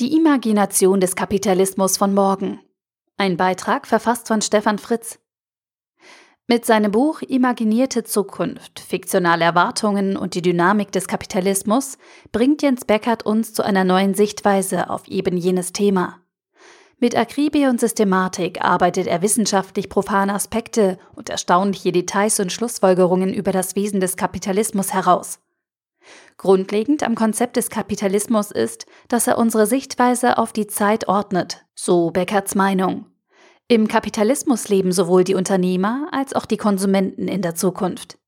[0.00, 2.58] Die Imagination des Kapitalismus von morgen.
[3.18, 5.18] Ein Beitrag verfasst von Stefan Fritz.
[6.46, 11.98] Mit seinem Buch Imaginierte Zukunft, fiktionale Erwartungen und die Dynamik des Kapitalismus
[12.32, 16.18] bringt Jens Beckert uns zu einer neuen Sichtweise auf eben jenes Thema.
[16.98, 23.52] Mit Akribie und Systematik arbeitet er wissenschaftlich profane Aspekte und erstaunliche Details und Schlussfolgerungen über
[23.52, 25.40] das Wesen des Kapitalismus heraus.
[26.36, 32.10] Grundlegend am Konzept des Kapitalismus ist, dass er unsere Sichtweise auf die Zeit ordnet, so
[32.10, 33.06] Beckerts Meinung.
[33.68, 38.18] Im Kapitalismus leben sowohl die Unternehmer als auch die Konsumenten in der Zukunft.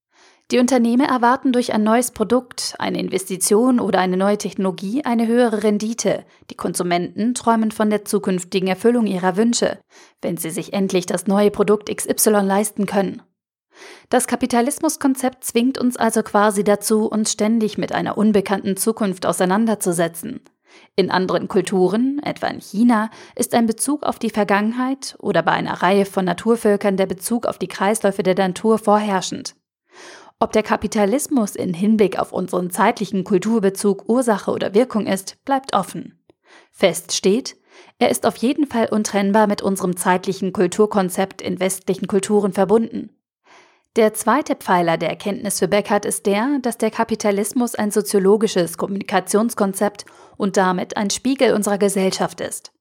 [0.53, 5.63] Die Unternehmer erwarten durch ein neues Produkt, eine Investition oder eine neue Technologie eine höhere
[5.63, 6.25] Rendite.
[6.51, 9.79] Die Konsumenten träumen von der zukünftigen Erfüllung ihrer Wünsche,
[10.21, 13.23] wenn sie sich endlich das neue Produkt XY leisten können.
[14.09, 20.41] Das Kapitalismuskonzept zwingt uns also quasi dazu, uns ständig mit einer unbekannten Zukunft auseinanderzusetzen.
[20.97, 25.83] In anderen Kulturen, etwa in China, ist ein Bezug auf die Vergangenheit oder bei einer
[25.83, 29.55] Reihe von Naturvölkern der Bezug auf die Kreisläufe der Natur vorherrschend.
[30.39, 36.19] Ob der Kapitalismus in Hinblick auf unseren zeitlichen Kulturbezug Ursache oder Wirkung ist, bleibt offen.
[36.73, 37.57] Fest steht,
[37.99, 43.11] er ist auf jeden Fall untrennbar mit unserem zeitlichen Kulturkonzept in westlichen Kulturen verbunden.
[43.95, 50.07] Der zweite Pfeiler der Erkenntnis für Beckert ist der, dass der Kapitalismus ein soziologisches Kommunikationskonzept
[50.39, 52.73] und damit ein Spiegel unserer Gesellschaft ist.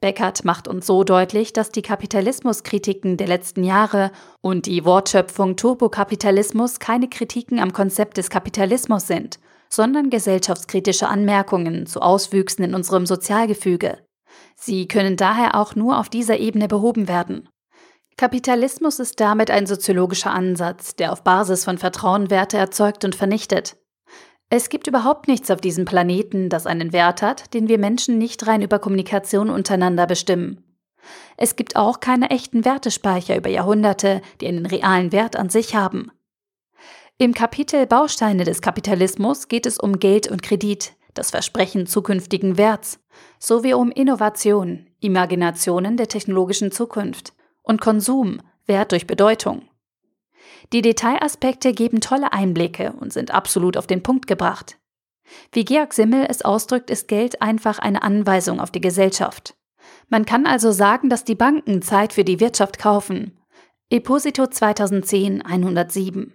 [0.00, 6.78] Beckert macht uns so deutlich, dass die Kapitalismuskritiken der letzten Jahre und die Wortschöpfung Turbokapitalismus
[6.78, 13.96] keine Kritiken am Konzept des Kapitalismus sind, sondern gesellschaftskritische Anmerkungen zu Auswüchsen in unserem Sozialgefüge.
[14.56, 17.48] Sie können daher auch nur auf dieser Ebene behoben werden.
[18.20, 23.78] Kapitalismus ist damit ein soziologischer Ansatz, der auf Basis von Vertrauen Werte erzeugt und vernichtet.
[24.50, 28.46] Es gibt überhaupt nichts auf diesem Planeten, das einen Wert hat, den wir Menschen nicht
[28.46, 30.62] rein über Kommunikation untereinander bestimmen.
[31.38, 36.12] Es gibt auch keine echten Wertespeicher über Jahrhunderte, die einen realen Wert an sich haben.
[37.16, 43.00] Im Kapitel Bausteine des Kapitalismus geht es um Geld und Kredit, das Versprechen zukünftigen Werts,
[43.38, 47.32] sowie um Innovation, Imaginationen der technologischen Zukunft
[47.70, 49.62] und Konsum, Wert durch Bedeutung.
[50.72, 54.76] Die Detailaspekte geben tolle Einblicke und sind absolut auf den Punkt gebracht.
[55.52, 59.54] Wie Georg Simmel es ausdrückt, ist Geld einfach eine Anweisung auf die Gesellschaft.
[60.08, 63.38] Man kann also sagen, dass die Banken Zeit für die Wirtschaft kaufen.
[63.88, 66.34] Eposito 2010 107.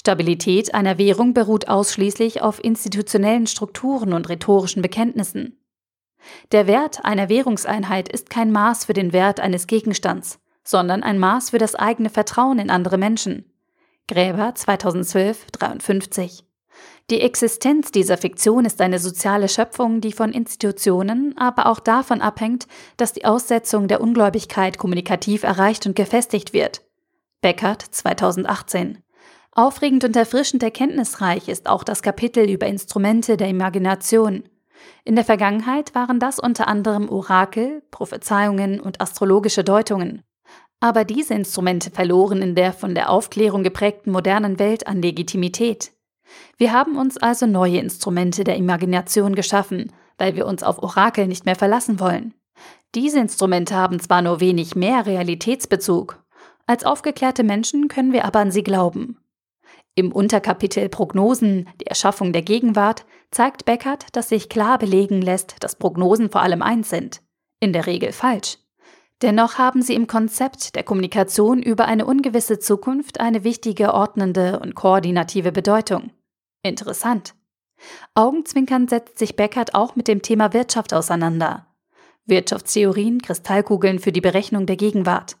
[0.00, 5.57] Stabilität einer Währung beruht ausschließlich auf institutionellen Strukturen und rhetorischen Bekenntnissen.
[6.52, 11.50] Der Wert einer Währungseinheit ist kein Maß für den Wert eines Gegenstands, sondern ein Maß
[11.50, 13.44] für das eigene Vertrauen in andere Menschen.
[14.06, 16.44] Gräber 2012 53.
[17.10, 22.66] Die Existenz dieser Fiktion ist eine soziale Schöpfung, die von Institutionen, aber auch davon abhängt,
[22.98, 26.82] dass die Aussetzung der Ungläubigkeit kommunikativ erreicht und gefestigt wird.
[27.40, 29.02] Beckert 2018.
[29.52, 34.44] Aufregend und erfrischend erkenntnisreich ist auch das Kapitel über Instrumente der Imagination.
[35.04, 40.22] In der Vergangenheit waren das unter anderem Orakel, Prophezeiungen und astrologische Deutungen.
[40.80, 45.92] Aber diese Instrumente verloren in der von der Aufklärung geprägten modernen Welt an Legitimität.
[46.56, 51.46] Wir haben uns also neue Instrumente der Imagination geschaffen, weil wir uns auf Orakel nicht
[51.46, 52.34] mehr verlassen wollen.
[52.94, 56.22] Diese Instrumente haben zwar nur wenig mehr Realitätsbezug,
[56.68, 59.16] als aufgeklärte Menschen können wir aber an sie glauben.
[59.94, 65.76] Im Unterkapitel Prognosen, die Erschaffung der Gegenwart, zeigt Beckert, dass sich klar belegen lässt, dass
[65.76, 67.22] Prognosen vor allem eins sind,
[67.60, 68.58] in der Regel falsch.
[69.22, 74.74] Dennoch haben sie im Konzept der Kommunikation über eine ungewisse Zukunft eine wichtige ordnende und
[74.74, 76.12] koordinative Bedeutung.
[76.62, 77.34] Interessant.
[78.14, 81.66] Augenzwinkernd setzt sich Beckert auch mit dem Thema Wirtschaft auseinander.
[82.26, 85.36] Wirtschaftstheorien, Kristallkugeln für die Berechnung der Gegenwart.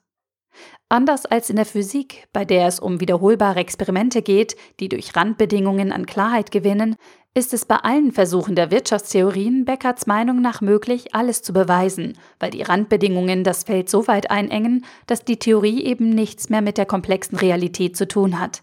[0.90, 5.92] Anders als in der Physik, bei der es um wiederholbare Experimente geht, die durch Randbedingungen
[5.92, 6.96] an Klarheit gewinnen,
[7.34, 12.50] ist es bei allen Versuchen der Wirtschaftstheorien Beckerts Meinung nach möglich, alles zu beweisen, weil
[12.50, 16.86] die Randbedingungen das Feld so weit einengen, dass die Theorie eben nichts mehr mit der
[16.86, 18.62] komplexen Realität zu tun hat.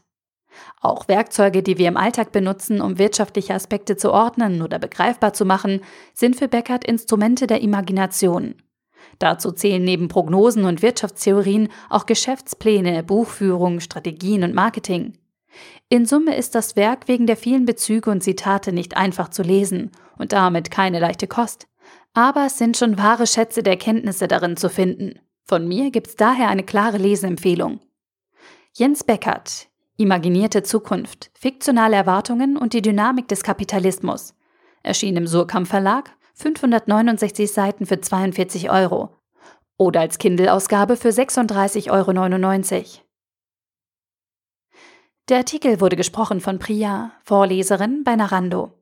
[0.81, 5.45] Auch Werkzeuge, die wir im Alltag benutzen, um wirtschaftliche Aspekte zu ordnen oder begreifbar zu
[5.45, 5.81] machen,
[6.13, 8.55] sind für Beckert Instrumente der Imagination.
[9.19, 15.17] Dazu zählen neben Prognosen und Wirtschaftstheorien auch Geschäftspläne, Buchführung, Strategien und Marketing.
[15.87, 19.91] In Summe ist das Werk wegen der vielen Bezüge und Zitate nicht einfach zu lesen
[20.17, 21.67] und damit keine leichte Kost.
[22.13, 25.19] Aber es sind schon wahre Schätze der Kenntnisse darin zu finden.
[25.45, 27.79] Von mir gibt's daher eine klare Leseempfehlung.
[28.73, 34.33] Jens Beckert, Imaginierte Zukunft, fiktionale Erwartungen und die Dynamik des Kapitalismus.
[34.83, 39.09] Erschien im Surkamp Verlag 569 Seiten für 42 Euro.
[39.77, 43.05] Oder als Kindle-Ausgabe für 36,99 Euro.
[45.27, 48.73] Der Artikel wurde gesprochen von Priya, Vorleserin bei Narando.